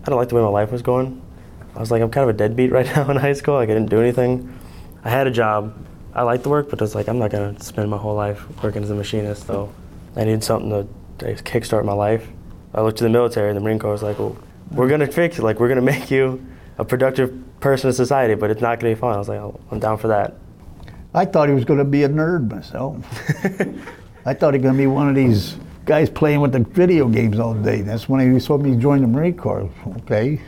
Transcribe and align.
I 0.00 0.04
didn't 0.04 0.16
like 0.16 0.28
the 0.28 0.34
way 0.34 0.42
my 0.42 0.48
life 0.48 0.72
was 0.72 0.82
going. 0.82 1.22
I 1.74 1.80
was 1.80 1.90
like, 1.90 2.02
I'm 2.02 2.10
kind 2.10 2.28
of 2.28 2.34
a 2.34 2.38
deadbeat 2.38 2.72
right 2.78 2.86
now 2.86 3.10
in 3.10 3.16
high 3.16 3.32
school. 3.32 3.54
Like 3.54 3.68
I 3.68 3.74
didn't 3.74 3.90
do 3.90 4.00
anything. 4.00 4.58
I 5.04 5.10
had 5.10 5.26
a 5.26 5.30
job. 5.30 5.74
I 6.14 6.22
liked 6.22 6.42
the 6.42 6.48
work, 6.48 6.70
but 6.70 6.80
it's 6.82 6.94
like 6.94 7.08
I'm 7.08 7.18
not 7.18 7.30
gonna 7.30 7.60
spend 7.62 7.90
my 7.90 7.96
whole 7.96 8.14
life 8.14 8.42
working 8.62 8.82
as 8.82 8.90
a 8.90 8.94
machinist. 8.94 9.46
So 9.46 9.72
I 10.16 10.24
needed 10.24 10.42
something 10.42 10.70
to, 10.70 10.88
to 11.24 11.42
kickstart 11.42 11.84
my 11.84 11.92
life. 11.92 12.26
I 12.74 12.82
looked 12.82 12.98
to 12.98 13.04
the 13.04 13.10
military, 13.10 13.48
and 13.48 13.56
the 13.56 13.60
Marine 13.60 13.78
Corps 13.78 13.92
was 13.92 14.02
like, 14.02 14.18
well, 14.18 14.36
we're 14.72 14.88
gonna 14.88 15.06
fix 15.06 15.38
it. 15.38 15.42
Like 15.42 15.60
we're 15.60 15.68
gonna 15.68 15.82
make 15.82 16.10
you 16.10 16.44
a 16.78 16.84
productive 16.84 17.32
person 17.60 17.88
in 17.88 17.94
society, 17.94 18.34
but 18.34 18.50
it's 18.50 18.60
not 18.60 18.80
gonna 18.80 18.94
be 18.94 19.00
fun. 19.00 19.14
I 19.14 19.18
was 19.18 19.28
like, 19.28 19.40
oh, 19.40 19.60
I'm 19.70 19.78
down 19.78 19.98
for 19.98 20.08
that. 20.08 20.34
I 21.12 21.24
thought 21.24 21.48
he 21.48 21.54
was 21.54 21.64
going 21.64 21.78
to 21.78 21.84
be 21.84 22.04
a 22.04 22.08
nerd 22.08 22.50
myself. 22.50 23.04
I 24.24 24.34
thought 24.34 24.54
he 24.54 24.58
was 24.58 24.62
going 24.62 24.74
to 24.74 24.78
be 24.78 24.86
one 24.86 25.08
of 25.08 25.14
these 25.14 25.56
guys 25.90 26.08
playing 26.08 26.40
with 26.40 26.52
the 26.52 26.60
video 26.60 27.08
games 27.08 27.40
all 27.40 27.52
day. 27.52 27.80
That's 27.80 28.08
when 28.08 28.32
he 28.32 28.38
saw 28.38 28.56
me 28.56 28.76
join 28.76 29.00
the 29.00 29.08
Marine 29.08 29.36
Corps. 29.36 29.68
Okay, 29.96 30.40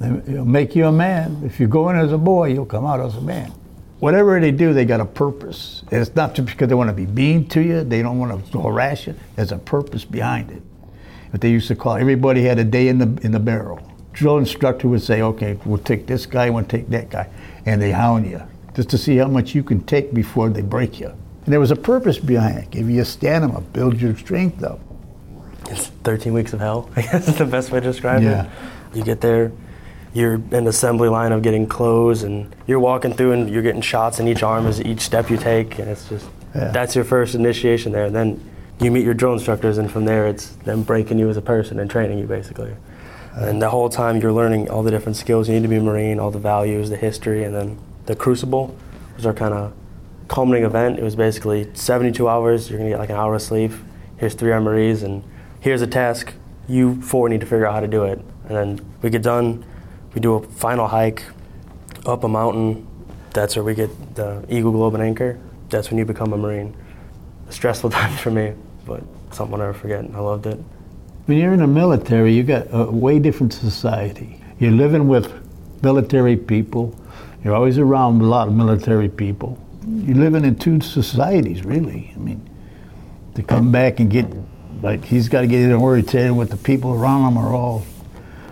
it'll 0.00 0.44
make 0.44 0.74
you 0.74 0.86
a 0.86 0.90
man. 0.90 1.40
If 1.44 1.60
you 1.60 1.68
go 1.68 1.90
in 1.90 1.96
as 1.96 2.10
a 2.10 2.18
boy, 2.18 2.48
you'll 2.48 2.66
come 2.66 2.84
out 2.84 2.98
as 2.98 3.14
a 3.14 3.20
man. 3.20 3.52
Whatever 4.00 4.40
they 4.40 4.50
do, 4.50 4.72
they 4.72 4.84
got 4.84 5.00
a 5.00 5.04
purpose. 5.04 5.84
And 5.92 6.02
it's 6.02 6.12
not 6.16 6.34
just 6.34 6.48
because 6.48 6.66
they 6.66 6.74
want 6.74 6.90
to 6.90 6.92
be 6.92 7.06
mean 7.06 7.46
to 7.50 7.60
you. 7.60 7.84
They 7.84 8.02
don't 8.02 8.18
want 8.18 8.50
to 8.50 8.60
harass 8.60 9.06
you. 9.06 9.14
There's 9.36 9.52
a 9.52 9.58
purpose 9.58 10.04
behind 10.04 10.50
it. 10.50 10.62
What 11.30 11.40
they 11.40 11.52
used 11.52 11.68
to 11.68 11.76
call 11.76 11.94
everybody 11.94 12.42
had 12.42 12.58
a 12.58 12.64
day 12.64 12.88
in 12.88 12.98
the 12.98 13.16
in 13.24 13.30
the 13.30 13.38
barrel. 13.38 13.78
Drill 14.12 14.38
instructor 14.38 14.88
would 14.88 15.02
say, 15.02 15.22
"Okay, 15.22 15.56
we'll 15.66 15.78
take 15.78 16.08
this 16.08 16.26
guy, 16.26 16.50
we'll 16.50 16.64
take 16.64 16.88
that 16.88 17.10
guy," 17.10 17.28
and 17.64 17.80
they 17.80 17.92
hound 17.92 18.26
you 18.26 18.42
just 18.74 18.88
to 18.88 18.98
see 18.98 19.18
how 19.18 19.28
much 19.28 19.54
you 19.54 19.62
can 19.62 19.80
take 19.82 20.12
before 20.12 20.48
they 20.48 20.62
break 20.62 20.98
you. 20.98 21.12
And 21.48 21.52
there 21.54 21.60
was 21.60 21.70
a 21.70 21.76
purpose 21.76 22.18
behind 22.18 22.58
it. 22.58 22.70
Give 22.70 22.90
you 22.90 23.00
a 23.00 23.06
stamina, 23.06 23.62
build 23.72 23.98
your 23.98 24.14
strength 24.18 24.62
up. 24.62 24.80
It's 25.70 25.86
13 26.04 26.34
weeks 26.34 26.52
of 26.52 26.60
hell. 26.60 26.90
I 26.96 27.00
guess 27.00 27.26
is 27.26 27.38
the 27.38 27.46
best 27.46 27.70
way 27.70 27.80
to 27.80 27.86
describe 27.86 28.22
Yeah. 28.22 28.44
it. 28.44 28.50
You 28.98 29.02
get 29.02 29.22
there, 29.22 29.50
you're 30.12 30.34
in 30.34 30.64
the 30.64 30.68
assembly 30.68 31.08
line 31.08 31.32
of 31.32 31.40
getting 31.40 31.66
clothes, 31.66 32.22
and 32.22 32.54
you're 32.66 32.78
walking 32.80 33.14
through, 33.14 33.32
and 33.32 33.48
you're 33.48 33.62
getting 33.62 33.80
shots 33.80 34.20
in 34.20 34.28
each 34.28 34.42
arm 34.42 34.66
as 34.66 34.82
each 34.82 35.00
step 35.00 35.30
you 35.30 35.38
take, 35.38 35.78
and 35.78 35.88
it's 35.88 36.06
just 36.10 36.26
Yeah. 36.54 36.68
that's 36.70 36.94
your 36.94 37.04
first 37.04 37.34
initiation 37.34 37.92
there. 37.92 38.04
And 38.04 38.14
then 38.14 38.40
you 38.78 38.90
meet 38.90 39.06
your 39.06 39.14
drill 39.14 39.32
instructors, 39.32 39.78
and 39.78 39.90
from 39.90 40.04
there 40.04 40.26
it's 40.26 40.48
them 40.66 40.82
breaking 40.82 41.18
you 41.18 41.30
as 41.30 41.38
a 41.38 41.42
person 41.42 41.80
and 41.80 41.88
training 41.90 42.18
you 42.18 42.26
basically. 42.26 42.72
Uh. 43.34 43.44
And 43.46 43.62
the 43.62 43.70
whole 43.70 43.88
time 43.88 44.18
you're 44.20 44.34
learning 44.34 44.68
all 44.68 44.82
the 44.82 44.90
different 44.90 45.16
skills 45.16 45.48
you 45.48 45.54
need 45.54 45.62
to 45.62 45.68
be 45.68 45.76
a 45.76 45.80
Marine, 45.80 46.20
all 46.20 46.30
the 46.30 46.38
values, 46.38 46.90
the 46.90 46.98
history, 46.98 47.42
and 47.42 47.54
then 47.54 47.78
the 48.04 48.14
Crucible 48.14 48.76
was 49.16 49.24
our 49.24 49.32
kind 49.32 49.54
of 49.54 49.72
culminating 50.28 50.66
event. 50.66 50.98
It 50.98 51.02
was 51.02 51.16
basically 51.16 51.68
72 51.74 52.28
hours. 52.28 52.70
You're 52.70 52.78
gonna 52.78 52.90
get 52.90 52.98
like 52.98 53.10
an 53.10 53.16
hour 53.16 53.34
of 53.34 53.42
sleep. 53.42 53.72
Here's 54.18 54.34
three 54.34 54.52
MREs, 54.52 55.02
and 55.02 55.24
here's 55.60 55.82
a 55.82 55.86
task. 55.86 56.34
You 56.68 57.00
four 57.00 57.28
need 57.28 57.40
to 57.40 57.46
figure 57.46 57.66
out 57.66 57.74
how 57.74 57.80
to 57.80 57.88
do 57.88 58.04
it. 58.04 58.20
And 58.48 58.56
then 58.56 58.94
we 59.02 59.10
get 59.10 59.22
done. 59.22 59.64
We 60.14 60.20
do 60.20 60.34
a 60.34 60.42
final 60.42 60.86
hike 60.86 61.24
up 62.06 62.24
a 62.24 62.28
mountain. 62.28 62.86
That's 63.32 63.56
where 63.56 63.64
we 63.64 63.74
get 63.74 64.14
the 64.14 64.44
Eagle 64.48 64.72
Globe 64.72 64.94
and 64.94 65.02
Anchor. 65.02 65.38
That's 65.68 65.90
when 65.90 65.98
you 65.98 66.04
become 66.04 66.32
a 66.32 66.36
Marine. 66.36 66.76
A 67.48 67.52
stressful 67.52 67.90
time 67.98 68.16
for 68.16 68.30
me, 68.30 68.54
but 68.86 69.02
something 69.32 69.54
I'll 69.54 69.66
never 69.66 69.74
forget. 69.74 70.04
I 70.14 70.20
loved 70.20 70.46
it. 70.46 70.58
When 71.26 71.38
you're 71.38 71.52
in 71.52 71.60
the 71.60 71.66
military, 71.66 72.32
you 72.32 72.42
got 72.42 72.66
a 72.70 72.90
way 72.90 73.18
different 73.18 73.52
society. 73.52 74.40
You're 74.58 74.72
living 74.72 75.08
with 75.08 75.30
military 75.82 76.36
people. 76.36 76.98
You're 77.44 77.54
always 77.54 77.78
around 77.78 78.22
a 78.22 78.24
lot 78.24 78.48
of 78.48 78.54
military 78.54 79.08
people. 79.08 79.58
You're 79.88 80.16
living 80.16 80.44
in 80.44 80.56
two 80.56 80.80
societies, 80.80 81.64
really. 81.64 82.12
I 82.14 82.18
mean, 82.18 82.48
to 83.34 83.42
come 83.42 83.72
back 83.72 84.00
and 84.00 84.10
get, 84.10 84.26
like, 84.82 85.04
he's 85.04 85.28
got 85.28 85.40
to 85.42 85.46
get 85.46 85.72
oriented 85.72 86.32
with 86.32 86.50
the 86.50 86.56
people 86.56 86.92
around 86.92 87.32
him 87.32 87.38
are 87.38 87.54
all 87.54 87.84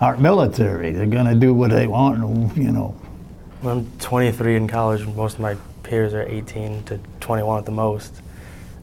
aren't 0.00 0.20
military. 0.20 0.92
They're 0.92 1.06
going 1.06 1.26
to 1.26 1.34
do 1.34 1.52
what 1.54 1.70
they 1.70 1.86
want, 1.86 2.56
you 2.56 2.72
know. 2.72 2.96
I'm 3.62 3.90
23 3.98 4.56
in 4.56 4.68
college. 4.68 5.06
Most 5.06 5.34
of 5.34 5.40
my 5.40 5.56
peers 5.82 6.14
are 6.14 6.22
18 6.22 6.84
to 6.84 6.98
21 7.20 7.58
at 7.58 7.66
the 7.66 7.72
most. 7.72 8.22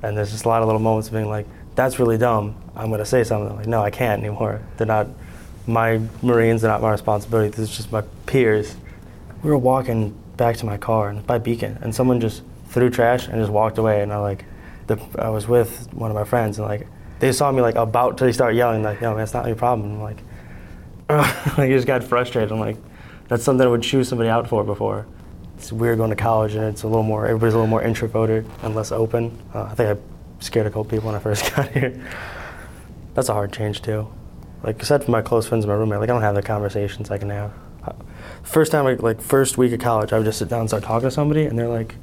And 0.04 0.16
there's 0.16 0.32
just 0.32 0.46
a 0.46 0.50
lot 0.50 0.62
of 0.62 0.68
little 0.68 0.82
moments 0.82 1.08
of 1.08 1.16
being 1.16 1.28
like, 1.28 1.48
that's 1.74 2.00
really 2.00 2.18
dumb. 2.18 2.56
I'm 2.76 2.88
going 2.88 3.00
to 3.00 3.06
say 3.06 3.24
something. 3.24 3.56
Like, 3.58 3.68
no, 3.68 3.82
I 3.82 3.90
can't 3.90 4.22
anymore. 4.22 4.62
They're 4.78 4.88
not 4.88 5.08
my 5.66 6.00
Marines, 6.22 6.62
they're 6.62 6.72
not 6.72 6.82
my 6.82 6.92
responsibility. 6.92 7.50
This 7.50 7.72
is 7.72 7.76
just 7.76 7.92
my 7.92 8.02
peers. 8.26 8.78
We 9.44 9.50
were 9.50 9.58
walking 9.58 10.16
back 10.38 10.58
to 10.58 10.66
my 10.66 10.78
car 10.78 11.10
and 11.10 11.26
by 11.26 11.38
Beacon, 11.38 11.78
and 11.82 11.94
someone 11.94 12.22
just 12.22 12.44
threw 12.70 12.90
trash 12.90 13.28
and 13.28 13.36
just 13.40 13.52
walked 13.52 13.78
away. 13.78 14.02
And 14.02 14.14
I 14.14 14.18
like, 14.18 14.46
the, 14.88 15.00
I 15.20 15.30
was 15.30 15.48
with 15.48 15.92
one 15.94 16.12
of 16.12 16.16
my 16.16 16.24
friends, 16.24 16.60
and 16.60 16.68
like, 16.68 16.88
they 17.20 17.32
saw 17.32 17.52
me 17.52 17.62
like 17.62 17.76
about 17.76 18.18
to 18.20 18.32
start 18.32 18.56
yelling, 18.56 18.84
like, 18.84 19.02
no, 19.02 19.14
man, 19.14 19.24
it's 19.24 19.34
not 19.34 19.48
your 19.48 19.56
problem. 19.56 19.94
I'm 19.94 20.02
like, 20.02 20.20
like, 21.10 21.60
I 21.60 21.70
just 21.70 21.88
got 21.88 22.04
frustrated. 22.04 22.52
I'm 22.52 22.60
like, 22.60 22.78
that's 23.28 23.44
something 23.44 23.66
I 23.66 23.70
would 23.70 23.82
choose 23.82 24.08
somebody 24.08 24.30
out 24.30 24.48
for 24.48 24.64
before. 24.64 25.06
It's 25.58 25.72
weird 25.72 25.98
going 25.98 26.12
to 26.12 26.16
college 26.16 26.54
and 26.54 26.66
it's 26.66 26.84
a 26.84 26.88
little 26.88 27.04
more, 27.04 27.26
everybody's 27.26 27.54
a 27.54 27.58
little 27.58 27.70
more 27.70 27.82
introverted 27.82 28.46
and 28.62 28.76
less 28.76 28.92
open. 28.92 29.38
Uh, 29.54 29.64
I 29.64 29.74
think 29.74 29.98
I 29.98 30.44
scared 30.44 30.68
a 30.68 30.70
couple 30.70 30.86
people 30.86 31.08
when 31.08 31.16
I 31.16 31.20
first 31.20 31.52
got 31.56 31.70
here. 31.70 32.00
That's 33.16 33.30
a 33.30 33.34
hard 33.34 33.52
change 33.52 33.82
too. 33.82 34.08
Like 34.64 34.76
except 34.78 35.06
for 35.06 35.12
my 35.12 35.22
close 35.22 35.48
friends 35.48 35.66
and 35.66 35.72
my 35.72 35.78
roommate, 35.78 36.00
like 36.00 36.10
I 36.10 36.14
don't 36.14 36.22
have 36.22 36.36
the 36.36 36.44
conversations 36.44 37.10
I 37.10 37.18
can 37.18 37.30
have. 37.30 37.52
First 38.48 38.72
time, 38.72 38.86
like, 38.86 39.04
like 39.04 39.22
first 39.22 39.58
week 39.58 39.74
of 39.74 39.80
college, 39.80 40.14
I 40.14 40.18
would 40.18 40.26
just 40.26 40.40
sit 40.40 40.48
down 40.48 40.62
and 40.62 40.70
start 40.70 40.82
talking 40.84 41.10
to 41.10 41.12
somebody, 41.12 41.46
and 41.46 41.60
they're 41.60 41.68
like 41.68 41.96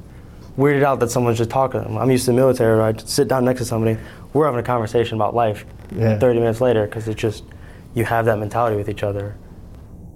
weirded 0.59 0.83
out 0.83 1.01
that 1.01 1.11
someone's 1.11 1.39
just 1.39 1.49
talking 1.49 1.81
to 1.81 1.89
them. 1.89 1.97
I'm 1.97 2.11
used 2.11 2.27
to 2.27 2.33
the 2.33 2.37
military, 2.37 2.77
where 2.77 2.87
I'd 2.87 3.09
sit 3.09 3.29
down 3.29 3.47
next 3.47 3.61
to 3.61 3.65
somebody, 3.65 3.99
we're 4.35 4.45
having 4.45 4.61
a 4.61 4.63
conversation 4.63 5.17
about 5.17 5.35
life. 5.35 5.65
Yeah. 5.97 6.19
30 6.19 6.41
minutes 6.41 6.61
later, 6.61 6.85
because 6.87 7.09
it's 7.09 7.19
just 7.19 7.45
you 7.95 8.05
have 8.05 8.27
that 8.27 8.39
mentality 8.39 8.77
with 8.77 8.91
each 8.91 9.03
other. 9.03 9.35